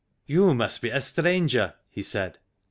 [0.25, 2.39] "You must be a stranger," he said.